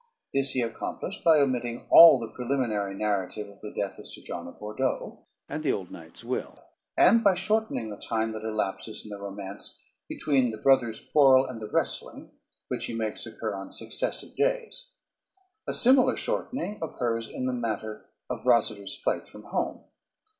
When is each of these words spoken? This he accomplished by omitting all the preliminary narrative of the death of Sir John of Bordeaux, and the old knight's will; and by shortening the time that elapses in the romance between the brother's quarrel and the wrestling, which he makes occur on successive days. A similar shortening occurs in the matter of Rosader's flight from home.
This 0.33 0.53
he 0.53 0.61
accomplished 0.61 1.23
by 1.23 1.39
omitting 1.39 1.85
all 1.91 2.17
the 2.19 2.29
preliminary 2.31 2.95
narrative 2.95 3.47
of 3.47 3.59
the 3.61 3.71
death 3.71 3.99
of 3.99 4.07
Sir 4.07 4.23
John 4.25 4.47
of 4.47 4.57
Bordeaux, 4.57 5.21
and 5.47 5.61
the 5.63 5.71
old 5.73 5.91
knight's 5.91 6.23
will; 6.23 6.57
and 6.97 7.23
by 7.23 7.35
shortening 7.35 7.91
the 7.91 7.97
time 7.97 8.31
that 8.31 8.43
elapses 8.43 9.03
in 9.03 9.11
the 9.11 9.19
romance 9.19 9.79
between 10.09 10.49
the 10.49 10.57
brother's 10.57 10.99
quarrel 11.11 11.45
and 11.45 11.61
the 11.61 11.69
wrestling, 11.71 12.31
which 12.67 12.85
he 12.87 12.95
makes 12.95 13.27
occur 13.27 13.53
on 13.53 13.69
successive 13.69 14.35
days. 14.35 14.89
A 15.67 15.71
similar 15.73 16.15
shortening 16.15 16.79
occurs 16.81 17.27
in 17.29 17.45
the 17.45 17.53
matter 17.53 18.09
of 18.27 18.45
Rosader's 18.47 18.97
flight 18.97 19.27
from 19.27 19.43
home. 19.51 19.83